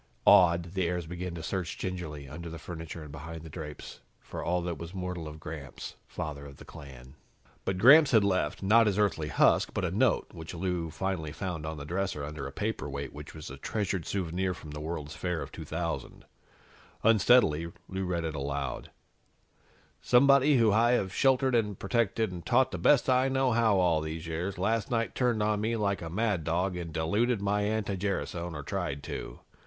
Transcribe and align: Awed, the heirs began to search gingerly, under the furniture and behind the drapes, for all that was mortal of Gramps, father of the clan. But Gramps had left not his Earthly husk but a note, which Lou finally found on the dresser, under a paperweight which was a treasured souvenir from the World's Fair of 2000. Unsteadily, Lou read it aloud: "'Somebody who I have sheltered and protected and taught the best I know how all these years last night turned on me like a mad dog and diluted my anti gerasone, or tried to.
Awed, 0.25 0.73
the 0.73 0.87
heirs 0.87 1.05
began 1.05 1.35
to 1.35 1.43
search 1.43 1.77
gingerly, 1.77 2.27
under 2.27 2.49
the 2.49 2.57
furniture 2.57 3.03
and 3.03 3.11
behind 3.11 3.43
the 3.43 3.51
drapes, 3.51 3.99
for 4.19 4.43
all 4.43 4.59
that 4.63 4.79
was 4.79 4.95
mortal 4.95 5.27
of 5.27 5.39
Gramps, 5.39 5.93
father 6.07 6.43
of 6.47 6.57
the 6.57 6.65
clan. 6.65 7.13
But 7.65 7.77
Gramps 7.77 8.09
had 8.09 8.23
left 8.23 8.63
not 8.63 8.87
his 8.87 8.97
Earthly 8.97 9.27
husk 9.27 9.75
but 9.75 9.85
a 9.85 9.91
note, 9.91 10.25
which 10.31 10.55
Lou 10.55 10.89
finally 10.89 11.31
found 11.31 11.67
on 11.67 11.77
the 11.77 11.85
dresser, 11.85 12.23
under 12.23 12.47
a 12.47 12.51
paperweight 12.51 13.13
which 13.13 13.35
was 13.35 13.51
a 13.51 13.57
treasured 13.57 14.07
souvenir 14.07 14.55
from 14.55 14.71
the 14.71 14.79
World's 14.79 15.15
Fair 15.15 15.39
of 15.39 15.51
2000. 15.51 16.25
Unsteadily, 17.03 17.71
Lou 17.87 18.03
read 18.03 18.23
it 18.23 18.33
aloud: 18.33 18.89
"'Somebody 20.01 20.57
who 20.57 20.71
I 20.71 20.93
have 20.93 21.13
sheltered 21.13 21.53
and 21.53 21.77
protected 21.77 22.31
and 22.31 22.43
taught 22.43 22.71
the 22.71 22.79
best 22.79 23.07
I 23.07 23.29
know 23.29 23.51
how 23.51 23.77
all 23.77 24.01
these 24.01 24.25
years 24.25 24.57
last 24.57 24.89
night 24.89 25.13
turned 25.13 25.43
on 25.43 25.61
me 25.61 25.75
like 25.75 26.01
a 26.01 26.09
mad 26.09 26.43
dog 26.43 26.75
and 26.75 26.91
diluted 26.91 27.39
my 27.39 27.61
anti 27.61 27.95
gerasone, 27.97 28.55
or 28.55 28.63
tried 28.63 29.03
to. 29.03 29.41